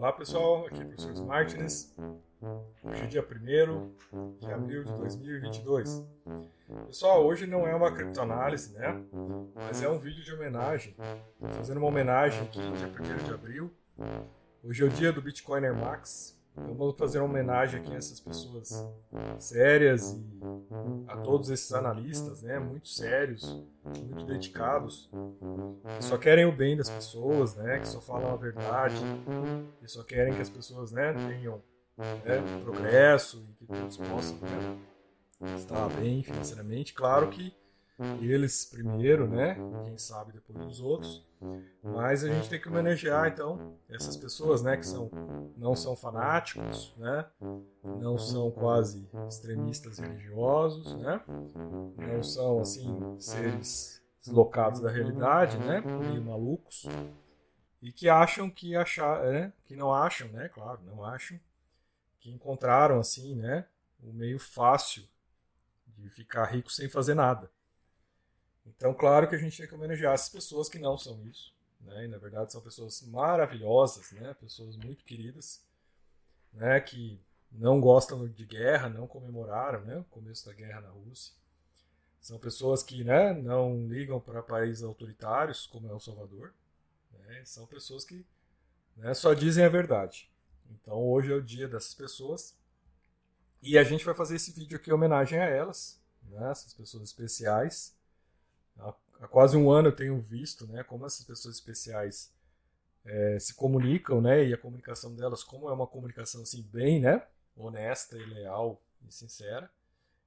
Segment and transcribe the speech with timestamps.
[0.00, 1.94] Olá pessoal, aqui é o professor Martins.
[2.82, 6.02] Hoje é dia 1 de abril de 2022.
[6.86, 8.98] Pessoal, hoje não é uma criptoanálise, né?
[9.54, 10.96] Mas é um vídeo de homenagem.
[11.52, 13.70] Fazendo uma homenagem aqui, dia 1 de abril.
[14.64, 16.39] Hoje é o dia do Bitcoiner Max.
[16.52, 18.86] Então vamos fazer uma homenagem aqui a essas pessoas
[19.38, 20.30] sérias e
[21.08, 25.10] a todos esses analistas, né, muito sérios, muito dedicados,
[25.96, 28.96] que só querem o bem das pessoas, né, que só falam a verdade,
[29.80, 31.62] que só querem que as pessoas, né, tenham
[31.96, 34.78] né, progresso e que todos possam né,
[35.56, 36.94] estar bem financeiramente.
[36.94, 37.54] Claro que
[38.20, 39.56] eles primeiro, né?
[39.84, 41.24] Quem sabe depois os outros.
[41.82, 45.10] Mas a gente tem que homenagear então essas pessoas, né, que são
[45.56, 47.26] não são fanáticos, né?
[47.82, 51.20] Não são quase extremistas religiosos, né?
[51.96, 55.80] Não são assim seres deslocados da realidade, né?
[55.80, 56.86] Meio malucos
[57.82, 59.52] e que acham que achar, né?
[59.64, 60.48] Que não acham, né?
[60.48, 61.38] Claro, não acham
[62.20, 63.66] que encontraram assim, né?
[64.02, 65.04] O meio fácil
[65.96, 67.50] de ficar rico sem fazer nada.
[68.66, 71.54] Então, claro que a gente tem que homenagear essas pessoas que não são isso.
[71.80, 72.04] Né?
[72.04, 74.34] E, na verdade, são pessoas maravilhosas, né?
[74.34, 75.62] pessoas muito queridas,
[76.52, 76.80] né?
[76.80, 79.98] que não gostam de guerra, não comemoraram né?
[79.98, 81.34] o começo da guerra na Rússia.
[82.20, 86.52] São pessoas que né, não ligam para países autoritários, como é o Salvador.
[87.12, 87.42] Né?
[87.46, 88.26] São pessoas que
[88.94, 90.30] né, só dizem a verdade.
[90.70, 92.54] Então, hoje é o dia dessas pessoas.
[93.62, 97.04] E a gente vai fazer esse vídeo aqui em homenagem a elas, né, essas pessoas
[97.04, 97.98] especiais
[98.78, 102.32] há quase um ano eu tenho visto né, como essas pessoas especiais
[103.04, 107.26] é, se comunicam, né, e a comunicação delas, como é uma comunicação assim, bem né,
[107.56, 109.70] honesta e leal e sincera.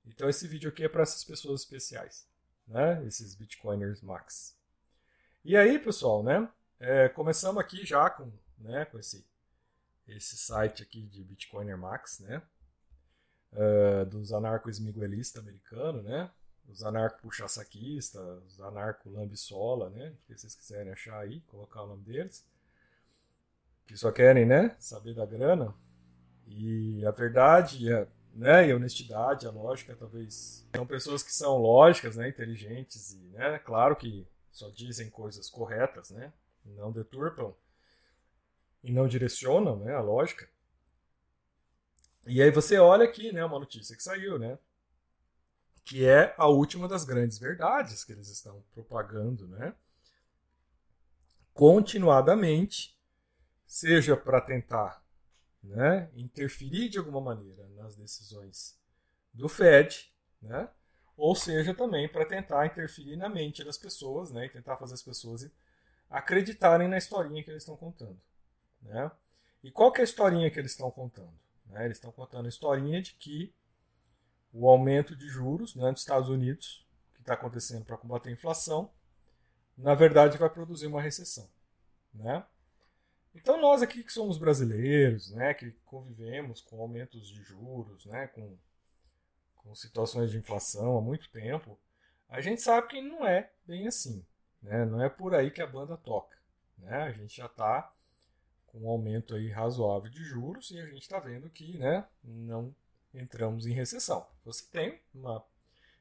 [0.06, 2.28] Então esse vídeo aqui é para essas pessoas especiais,
[2.68, 4.58] né, esses Bitcoiners Max.
[5.44, 6.50] E aí, pessoal, né,
[6.80, 9.26] é, começamos aqui já com, né, com esse,
[10.08, 12.42] esse site aqui de Bitcoiner Max, né,
[13.54, 16.30] uh, dos anarco-esmiguelistas americanos, né,
[16.70, 20.14] os anarco-puxa-saquistas, os anarco-lambisola, né?
[20.28, 22.46] Se vocês quiserem achar aí, colocar o nome deles.
[23.86, 24.76] Que só querem, né?
[24.80, 25.74] Saber da grana.
[26.48, 28.68] E a verdade, a, né?
[28.68, 30.66] E a honestidade, a lógica, talvez.
[30.76, 32.30] São pessoas que são lógicas, né?
[32.30, 33.60] Inteligentes e, né?
[33.60, 36.32] Claro que só dizem coisas corretas, né?
[36.66, 37.54] Não deturpam
[38.84, 39.94] e não direcionam, né?
[39.94, 40.48] A lógica.
[42.26, 43.44] E aí você olha aqui, né?
[43.44, 44.58] Uma notícia que saiu, né?
[45.84, 49.74] Que é a última das grandes verdades que eles estão propagando, né?
[51.54, 52.98] Continuadamente,
[53.66, 55.04] seja para tentar
[55.62, 58.78] né, interferir de alguma maneira nas decisões
[59.34, 60.12] do Fed,
[60.42, 60.70] né?
[61.16, 64.46] Ou seja, também para tentar interferir na mente das pessoas, né?
[64.46, 65.48] E tentar fazer as pessoas
[66.10, 68.20] acreditarem na historinha que eles estão contando,
[68.82, 69.12] né?
[69.64, 71.34] E qual que é a historinha que eles estão contando?
[71.68, 71.86] Né?
[71.86, 73.54] Eles estão contando a historinha de que
[74.54, 78.90] o aumento de juros né, dos Estados Unidos, que está acontecendo para combater a inflação,
[79.76, 81.50] na verdade vai produzir uma recessão.
[82.14, 82.46] Né?
[83.34, 88.56] Então nós aqui que somos brasileiros, né, que convivemos com aumentos de juros, né, com,
[89.56, 91.80] com situações de inflação há muito tempo,
[92.30, 94.24] a gente sabe que não é bem assim.
[94.62, 94.86] Né?
[94.86, 96.38] Não é por aí que a banda toca.
[96.78, 96.96] Né?
[96.96, 97.92] A gente já está
[98.68, 102.74] com um aumento aí razoável de juros e a gente está vendo que né, não
[103.14, 104.26] entramos em recessão.
[104.46, 105.44] Você tem uma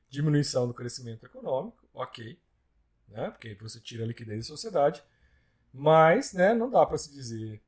[0.09, 2.39] diminuição do crescimento econômico, ok,
[3.09, 3.31] né?
[3.31, 5.03] porque você tira a liquidez da sociedade,
[5.73, 7.63] mas né, não dá para se dizer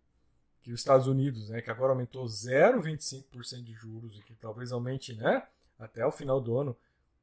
[0.62, 5.14] que os Estados Unidos, né, que agora aumentou 0,25% de juros e que talvez aumente
[5.14, 5.46] né,
[5.78, 6.76] até o final do ano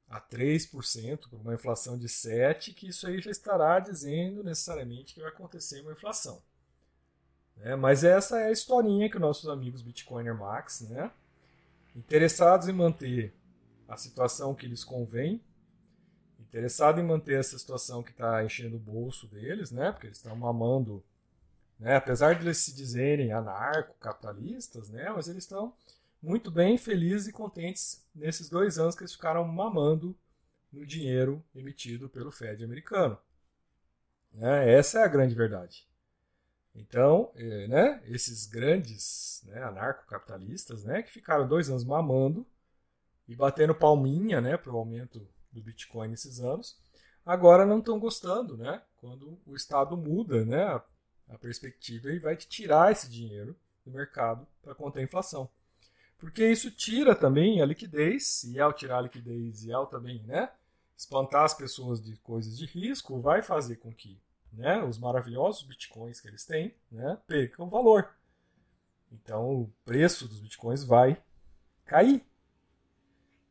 [0.09, 5.21] a 3%, por uma inflação de 7%, que isso aí já estará dizendo necessariamente que
[5.21, 6.41] vai acontecer uma inflação.
[7.55, 7.75] Né?
[7.75, 11.11] Mas essa é a historinha que nossos amigos Bitcoiner Max né,
[11.95, 13.33] interessados em manter
[13.87, 15.41] a situação que lhes convém,
[16.39, 19.91] interessados em manter essa situação que está enchendo o bolso deles, né?
[19.91, 21.03] Porque eles estão mamando,
[21.79, 21.95] né?
[21.95, 25.09] Apesar de eles se dizerem anarco-capitalistas, né?
[25.09, 25.73] Mas eles estão
[26.21, 30.15] muito bem felizes e contentes nesses dois anos que eles ficaram mamando
[30.71, 33.17] no dinheiro emitido pelo Fed americano.
[34.31, 34.73] Né?
[34.73, 35.85] Essa é a grande verdade.
[36.73, 42.45] Então, é, né, esses grandes né, anarcocapitalistas né, que ficaram dois anos mamando
[43.27, 46.77] e batendo palminha né, para o aumento do Bitcoin nesses anos,
[47.25, 50.81] agora não estão gostando né, quando o Estado muda né, a,
[51.29, 55.49] a perspectiva e vai tirar esse dinheiro do mercado para conter a inflação.
[56.17, 60.49] Porque isso tira também a liquidez, e ao tirar a liquidez e ao também né,
[60.95, 64.19] espantar as pessoas de coisas de risco, vai fazer com que
[64.51, 68.13] né, os maravilhosos bitcoins que eles têm, né, percam valor.
[69.11, 71.21] Então o preço dos bitcoins vai
[71.85, 72.25] cair.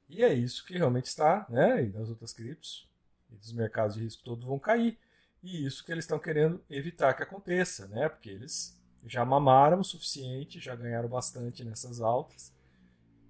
[0.09, 1.85] E é isso que realmente está, né?
[1.85, 2.89] E das outras criptos
[3.31, 4.99] e dos mercados de risco todos vão cair.
[5.43, 8.09] E isso que eles estão querendo evitar que aconteça, né?
[8.09, 12.53] Porque eles já mamaram o suficiente, já ganharam bastante nessas altas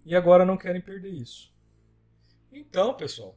[0.05, 1.53] e agora não querem perder isso.
[2.51, 3.37] Então, pessoal,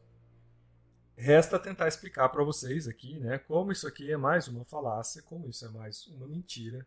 [1.15, 5.47] resta tentar explicar para vocês aqui, né, como isso aqui é mais uma falácia, como
[5.47, 6.85] isso é mais uma mentira,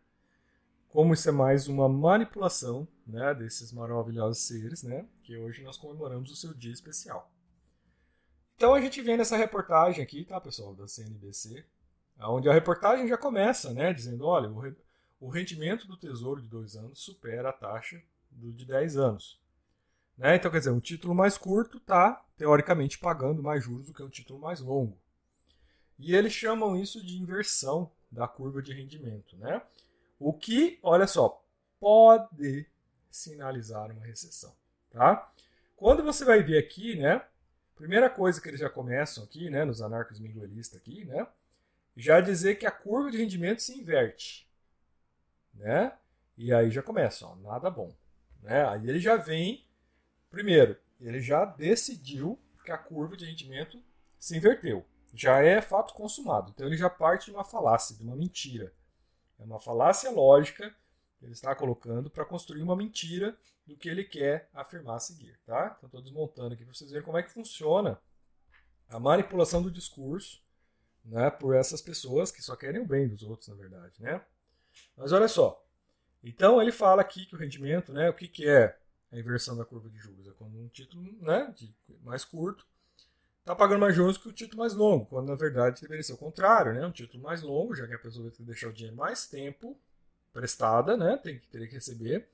[0.89, 6.31] como isso é mais uma manipulação, né, desses maravilhosos seres, né, que hoje nós comemoramos
[6.31, 7.31] o seu dia especial.
[8.55, 11.63] Então a gente vem nessa reportagem aqui, tá, pessoal, da CNBC,
[12.19, 14.75] onde a reportagem já começa, né, dizendo, olha, o,
[15.19, 18.01] o rendimento do tesouro de dois anos supera a taxa
[18.31, 19.39] do de 10 anos.
[20.17, 20.35] Né?
[20.35, 24.09] Então, quer dizer, um título mais curto está, teoricamente, pagando mais juros do que um
[24.09, 24.97] título mais longo.
[25.99, 29.37] E eles chamam isso de inversão da curva de rendimento.
[29.37, 29.61] Né?
[30.19, 31.43] O que, olha só,
[31.79, 32.65] pode
[33.09, 34.55] sinalizar uma recessão.
[34.91, 35.31] Tá?
[35.75, 37.23] Quando você vai ver aqui, né,
[37.75, 41.27] primeira coisa que eles já começam aqui, né, nos anarcos miguelistas aqui, né,
[41.95, 44.47] já dizer que a curva de rendimento se inverte,
[45.53, 45.93] né?
[46.37, 47.91] E aí já começa, ó, nada bom,
[48.43, 48.67] né?
[48.67, 49.66] Aí ele já vem
[50.37, 53.83] Primeiro, ele já decidiu que a curva de rendimento
[54.19, 54.85] se inverteu.
[55.11, 56.51] Já é fato consumado.
[56.53, 58.71] Então ele já parte de uma falácia, de uma mentira.
[59.39, 60.69] É uma falácia lógica
[61.17, 63.35] que ele está colocando para construir uma mentira
[63.65, 65.39] do que ele quer afirmar a seguir.
[65.43, 65.73] Tá?
[65.75, 67.99] Então estou desmontando aqui para vocês verem como é que funciona
[68.87, 70.39] a manipulação do discurso
[71.03, 73.99] né, por essas pessoas que só querem o bem dos outros, na verdade.
[73.99, 74.21] Né?
[74.95, 75.65] Mas olha só.
[76.23, 78.77] Então ele fala aqui que o rendimento, né, o que, que é
[79.11, 80.27] a inversão da curva de juros.
[80.27, 81.53] É quando um título né,
[82.03, 82.65] mais curto
[83.47, 86.17] está pagando mais juros que o título mais longo, quando na verdade deveria ser o
[86.17, 86.85] contrário, né?
[86.85, 89.25] Um título mais longo, já que a pessoa vai ter que deixar o dinheiro mais
[89.25, 89.79] tempo
[90.33, 91.15] prestada, né?
[91.15, 92.27] Tem que ter que receber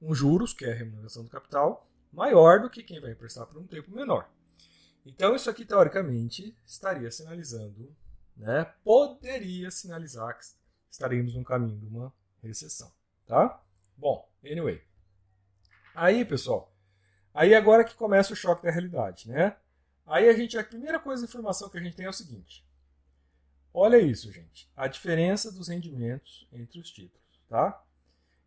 [0.00, 3.58] um juros, que é a remuneração do capital, maior do que quem vai emprestar por
[3.58, 4.30] um tempo menor.
[5.04, 7.92] Então isso aqui teoricamente estaria sinalizando,
[8.36, 8.64] né?
[8.84, 10.44] Poderia sinalizar que
[10.88, 12.12] estaríamos no caminho de uma
[12.42, 12.92] recessão,
[13.26, 13.60] tá?
[13.96, 14.89] Bom, anyway.
[16.00, 16.72] Aí, pessoal,
[17.34, 19.54] aí agora que começa o choque da realidade, né?
[20.06, 22.66] Aí a gente, a primeira coisa de informação que a gente tem é o seguinte.
[23.74, 24.66] Olha isso, gente.
[24.74, 27.20] A diferença dos rendimentos entre os títulos,
[27.50, 27.84] tá?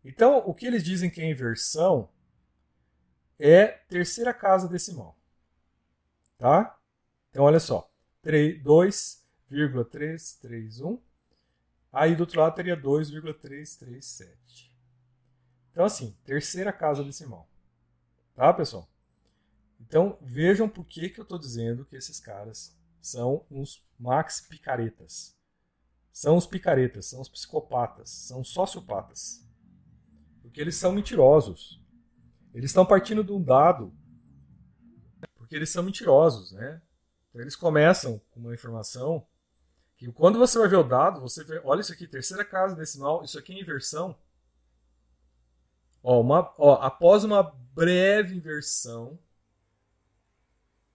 [0.04, 2.08] Então, o que eles dizem que é inversão
[3.38, 5.16] é terceira casa decimal,
[6.36, 6.76] tá?
[7.30, 7.88] Então, olha só.
[8.64, 11.00] 2,331.
[11.92, 14.73] Aí do outro lado teria 2,337.
[15.74, 17.50] Então, assim, terceira casa decimal.
[18.32, 18.88] Tá, pessoal?
[19.80, 25.36] Então, vejam por que, que eu estou dizendo que esses caras são uns max picaretas.
[26.12, 29.44] São os picaretas, são os psicopatas, são sociopatas.
[30.42, 31.82] Porque eles são mentirosos.
[32.54, 33.92] Eles estão partindo de um dado
[35.34, 36.80] porque eles são mentirosos, né?
[37.30, 39.26] Então, eles começam com uma informação
[39.96, 43.24] que quando você vai ver o dado, você vê, olha isso aqui, terceira casa decimal,
[43.24, 44.16] isso aqui é inversão.
[46.06, 49.18] Ó, uma, ó, após uma breve inversão.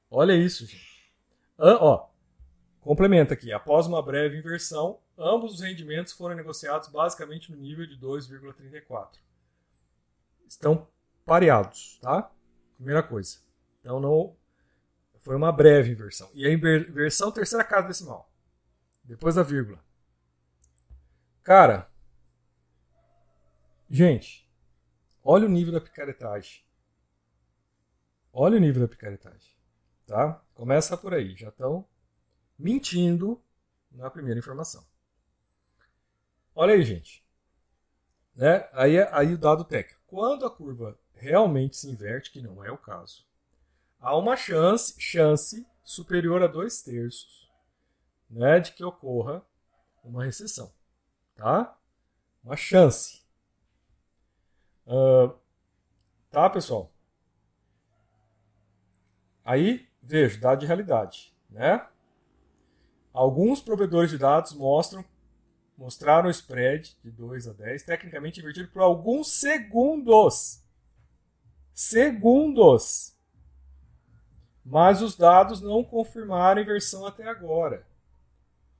[0.10, 1.12] Olha isso, gente.
[1.58, 2.08] ó,
[2.80, 3.52] complementa aqui.
[3.52, 9.18] Após uma breve inversão, ambos os rendimentos foram negociados basicamente no nível de 2,34.
[10.48, 10.88] Estão
[11.26, 12.32] pareados, tá?
[12.76, 13.40] Primeira coisa.
[13.80, 14.36] Então não
[15.18, 16.30] foi uma breve inversão.
[16.36, 18.32] E a inversão terceira casa decimal.
[19.04, 19.84] Depois da vírgula.
[21.42, 21.90] Cara,
[23.90, 24.49] gente,
[25.32, 26.64] Olha o nível da picaretagem.
[28.34, 29.56] Olha o nível da picaretagem.
[30.08, 30.44] Tá?
[30.56, 31.36] Começa por aí.
[31.36, 31.88] Já estão
[32.58, 33.40] mentindo
[33.92, 34.84] na primeira informação.
[36.56, 37.24] Olha aí, gente.
[38.34, 38.68] Né?
[38.74, 40.02] Aí, aí o dado técnico.
[40.08, 43.24] Quando a curva realmente se inverte, que não é o caso,
[44.00, 47.48] há uma chance, chance superior a dois terços
[48.28, 49.46] né, de que ocorra
[50.04, 50.74] uma recessão.
[51.36, 51.78] Tá?
[52.44, 53.29] Uma chance.
[54.90, 55.38] Uh,
[56.32, 56.92] tá, pessoal?
[59.46, 61.88] Aí, vejo, dado de realidade, né?
[63.14, 65.06] Alguns provedores de dados mostram
[65.78, 70.62] mostraram o spread de 2 a 10 tecnicamente invertido por alguns segundos.
[71.74, 73.16] Segundos.
[74.66, 77.88] Mas os dados não confirmaram a inversão até agora.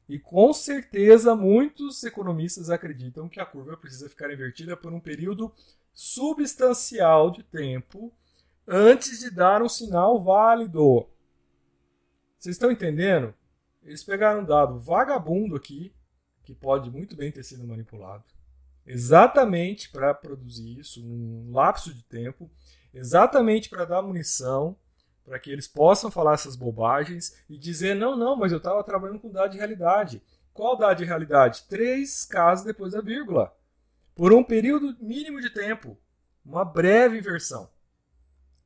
[0.10, 5.54] E com certeza muitos economistas acreditam que a curva precisa ficar invertida por um período
[5.94, 8.12] substancial de tempo
[8.68, 11.08] antes de dar um sinal válido.
[12.40, 13.36] Vocês estão entendendo?
[13.84, 15.94] Eles pegaram um dado vagabundo aqui,
[16.44, 18.24] que pode muito bem ter sido manipulado,
[18.88, 22.50] exatamente para produzir isso num lapso de tempo,
[22.92, 24.76] exatamente para dar munição
[25.30, 29.20] para que eles possam falar essas bobagens e dizer: não, não, mas eu estava trabalhando
[29.20, 30.24] com dado de realidade.
[30.52, 31.66] Qual dado de realidade?
[31.70, 33.56] Três casos depois da vírgula.
[34.16, 35.96] Por um período mínimo de tempo.
[36.44, 37.70] Uma breve inversão.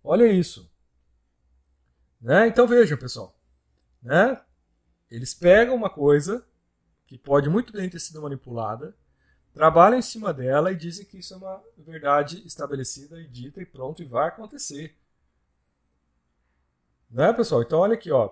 [0.02, 0.72] Olha isso.
[2.22, 2.48] Né?
[2.48, 3.38] Então vejam, pessoal.
[4.02, 4.42] Né?
[5.12, 6.48] Eles pegam uma coisa
[7.06, 8.96] que pode muito bem ter sido manipulada,
[9.54, 13.66] trabalham em cima dela e dizem que isso é uma verdade estabelecida e dita e
[13.66, 14.98] pronto, e vai acontecer.
[17.14, 17.62] Né, pessoal?
[17.62, 18.32] Então, olha aqui, ó.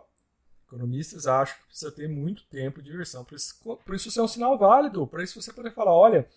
[0.66, 3.24] Economistas acham que precisa ter muito tempo de inversão.
[3.24, 5.06] Por isso, por isso, isso é um sinal válido.
[5.06, 6.28] Para isso, você poder falar: olha,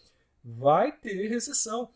[0.45, 1.89] vai ter recessão.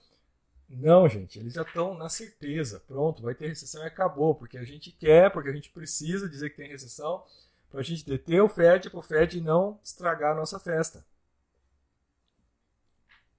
[0.71, 2.83] Não, gente, eles já estão na certeza.
[2.87, 4.35] Pronto, vai ter recessão e acabou.
[4.35, 7.23] Porque a gente quer, porque a gente precisa dizer que tem recessão,
[7.71, 11.05] para a gente deter o Fed, para o Fed não estragar a nossa festa.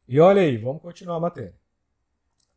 [0.08, 1.59] E olha aí, vamos continuar a matéria.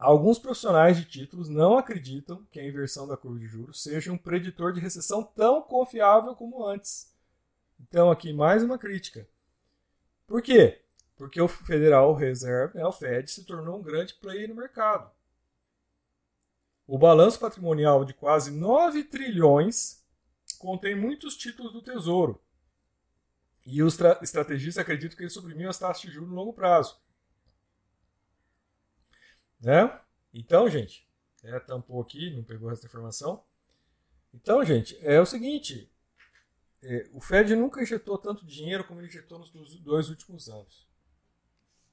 [0.02, 4.18] Alguns profissionais de títulos não acreditam que a inversão da curva de juros seja um
[4.18, 7.14] preditor de recessão tão confiável como antes.
[7.80, 9.28] Então, aqui mais uma crítica.
[10.26, 10.82] Por quê?
[11.14, 15.08] Porque o Federal Reserve, né, o Fed, se tornou um grande player no mercado.
[16.84, 20.04] O balanço patrimonial de quase 9 trilhões
[20.58, 22.42] contém muitos títulos do Tesouro.
[23.64, 27.00] E os estrategistas acreditam que ele suprimiu as taxas de juros no longo prazo.
[29.62, 30.00] Né?
[30.34, 31.08] Então, gente,
[31.44, 33.42] é, tampou aqui, não pegou essa informação.
[34.34, 35.90] Então, gente, é o seguinte:
[36.82, 39.50] é, o Fed nunca injetou tanto dinheiro como ele injetou nos
[39.80, 40.90] dois últimos anos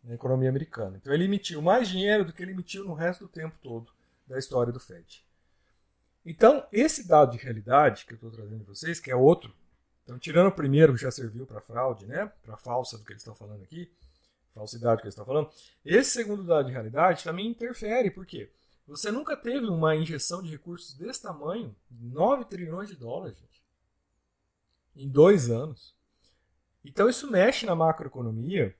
[0.03, 0.97] na economia americana.
[0.97, 3.91] Então, ele emitiu mais dinheiro do que ele emitiu no resto do tempo todo
[4.25, 5.25] da história do Fed.
[6.25, 9.53] Então, esse dado de realidade que eu estou trazendo para vocês, que é outro,
[10.03, 13.21] então, tirando o primeiro que já serviu para fraude, né, para falsa do que eles
[13.21, 13.91] estão falando aqui,
[14.60, 15.50] falsidade que eles estão falando,
[15.84, 18.51] esse segundo dado de realidade também interfere, por quê?
[18.88, 23.63] Você nunca teve uma injeção de recursos desse tamanho, 9 trilhões de dólares, gente,
[24.96, 25.96] em dois anos.
[26.84, 28.75] Então isso mexe na macroeconomia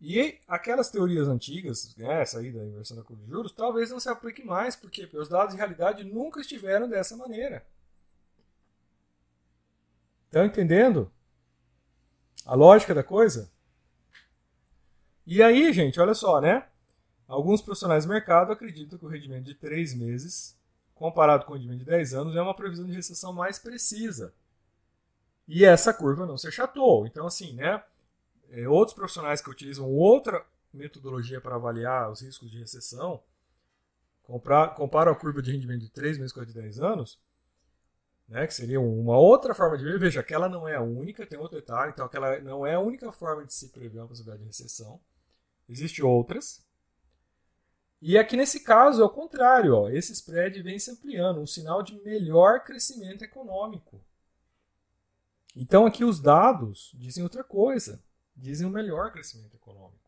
[0.00, 4.00] e aquelas teorias antigas, né, essa aí da inversão da curva de juros, talvez não
[4.00, 7.64] se aplique mais, porque os dados de realidade nunca estiveram dessa maneira.
[10.24, 11.12] Estão entendendo
[12.44, 13.51] a lógica da coisa?
[15.26, 16.66] E aí, gente, olha só, né?
[17.28, 20.56] Alguns profissionais do mercado acreditam que o rendimento de 3 meses,
[20.94, 24.34] comparado com o rendimento de 10 anos, é uma previsão de recessão mais precisa.
[25.46, 27.06] E essa curva não se achatou.
[27.06, 27.82] Então, assim, né?
[28.50, 33.22] É, outros profissionais que utilizam outra metodologia para avaliar os riscos de recessão
[34.22, 37.18] comparam a curva de rendimento de 3 meses com a de 10 anos,
[38.28, 39.98] né, que seria uma outra forma de ver.
[39.98, 43.10] Veja, aquela não é a única, tem outro detalhe, então aquela não é a única
[43.12, 45.00] forma de se prever uma possibilidade de recessão.
[45.68, 46.64] Existem outras.
[48.00, 51.82] E aqui nesse caso é o contrário, ó, esse spread vem se ampliando, um sinal
[51.82, 54.02] de melhor crescimento econômico.
[55.54, 58.02] Então aqui os dados dizem outra coisa,
[58.36, 60.02] dizem um melhor crescimento econômico.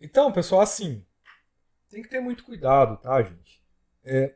[0.00, 1.06] Então, pessoal, assim,
[1.88, 3.62] tem que ter muito cuidado, tá, gente?
[4.02, 4.34] É,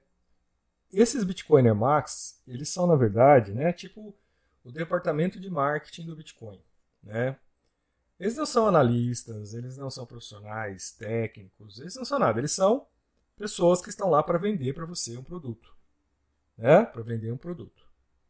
[0.92, 4.16] esses Bitcoiner Max, eles são, na verdade, né, tipo
[4.62, 6.60] o departamento de marketing do Bitcoin,
[7.02, 7.36] né?
[8.18, 12.38] Eles não são analistas, eles não são profissionais, técnicos, eles não são nada.
[12.40, 12.86] Eles são
[13.36, 15.76] pessoas que estão lá para vender para você um produto,
[16.56, 16.84] né?
[16.84, 17.84] Para vender um produto.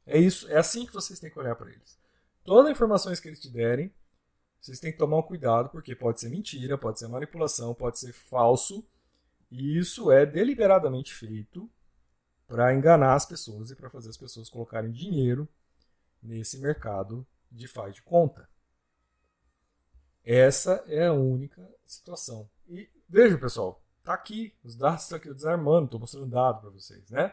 [0.05, 1.99] É isso, é assim que vocês têm que olhar para eles.
[2.45, 3.93] Todas as informações que eles te derem,
[4.61, 8.13] vocês têm que tomar um cuidado, porque pode ser mentira, pode ser manipulação, pode ser
[8.13, 8.85] falso,
[9.51, 11.71] e isso é deliberadamente feito
[12.47, 15.49] para enganar as pessoas e para fazer as pessoas colocarem dinheiro
[16.23, 18.49] nesse mercado de faz de conta.
[20.27, 22.51] Essa é a única situação.
[22.69, 26.71] E veja, pessoal, tá aqui, os dados estão aqui, eu desarmando, estou mostrando dado para
[26.71, 27.33] vocês, né?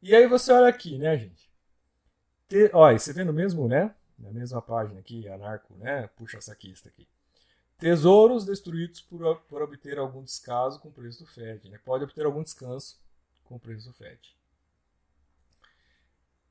[0.00, 1.50] E aí você olha aqui, né, gente?
[2.48, 3.92] Te, olha, você vê no mesmo, né?
[4.16, 6.06] Na mesma página aqui, anarco, né?
[6.16, 7.08] Puxa saquista aqui.
[7.78, 11.68] Tesouros destruídos por, por obter algum descaso com o preço do FED.
[11.68, 11.80] Né?
[11.84, 13.00] Pode obter algum descanso
[13.42, 14.36] com o preço do FED.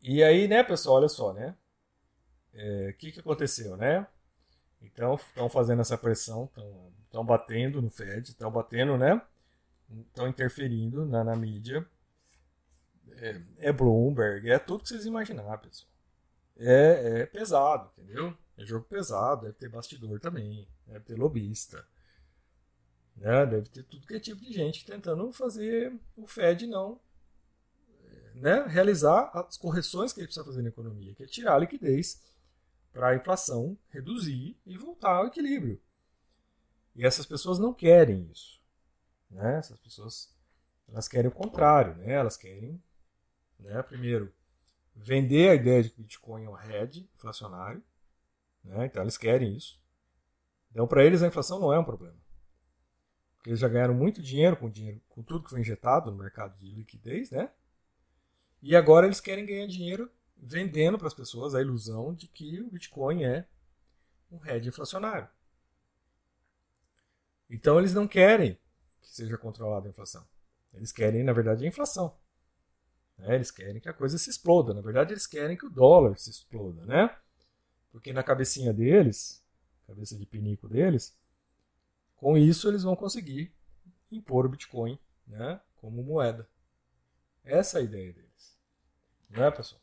[0.02, 1.56] E aí, né, pessoal, olha só, né?
[2.54, 4.06] O é, que, que aconteceu, né?
[4.82, 6.50] Então, estão fazendo essa pressão,
[7.06, 9.22] estão batendo no Fed, estão batendo, né?
[10.08, 11.88] Estão interferindo na, na mídia.
[13.14, 15.90] É, é, Bloomberg, é tudo que vocês imaginar, pessoal.
[16.58, 18.36] É, é pesado, entendeu?
[18.58, 21.86] É jogo pesado, deve ter bastidor também, deve ter lobista.
[23.16, 23.46] Né?
[23.46, 27.00] Deve ter tudo que é tipo de gente tentando fazer o Fed não
[28.42, 28.66] né?
[28.68, 32.22] realizar as correções que ele precisa fazer na economia, que é tirar a liquidez
[32.92, 35.82] para a inflação reduzir e voltar ao equilíbrio.
[36.96, 38.62] E essas pessoas não querem isso.
[39.30, 39.58] Né?
[39.58, 40.34] Essas pessoas
[40.90, 41.96] elas querem o contrário.
[41.96, 42.14] Né?
[42.14, 42.82] Elas querem,
[43.60, 44.34] né, primeiro,
[44.96, 47.82] vender a ideia de que Bitcoin é um hedge inflacionário.
[48.64, 48.86] Né?
[48.86, 49.82] Então eles querem isso.
[50.70, 52.20] Então para eles a inflação não é um problema.
[53.38, 56.56] Porque eles já ganharam muito dinheiro com, dinheiro com tudo que foi injetado no mercado
[56.60, 57.52] de liquidez, né?
[58.62, 62.72] E agora eles querem ganhar dinheiro vendendo para as pessoas a ilusão de que o
[62.72, 63.48] Bitcoin é
[64.32, 65.30] um hedge inflacionário.
[67.50, 68.58] Então eles não querem
[69.02, 70.26] que seja controlada a inflação.
[70.74, 72.18] Eles querem, na verdade, a inflação.
[73.18, 73.36] Né?
[73.36, 74.74] Eles querem que a coisa se exploda.
[74.74, 77.16] Na verdade, eles querem que o dólar se exploda, né?
[77.92, 79.44] Porque na cabecinha deles,
[79.86, 81.18] cabeça de pinico deles,
[82.16, 83.54] com isso eles vão conseguir
[84.10, 86.48] impor o Bitcoin né, como moeda.
[87.44, 88.58] Essa é a ideia deles.
[89.30, 89.82] Não é, pessoal?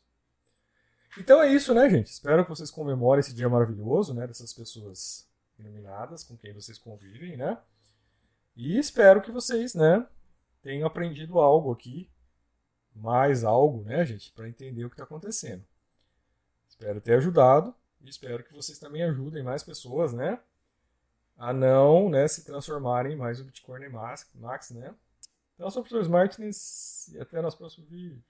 [1.17, 2.07] Então é isso, né, gente?
[2.07, 7.35] Espero que vocês comemorem esse dia maravilhoso, né, dessas pessoas iluminadas com quem vocês convivem,
[7.35, 7.57] né?
[8.55, 10.05] E espero que vocês, né,
[10.61, 12.09] tenham aprendido algo aqui,
[12.95, 15.65] mais algo, né, gente, para entender o que está acontecendo.
[16.67, 20.39] Espero ter ajudado e espero que vocês também ajudem mais pessoas, né,
[21.37, 24.93] a não, né, se transformarem mais o Bitcoin Max, né?
[25.55, 28.23] Então, eu sou o professor Martins e até nosso próximo vídeo.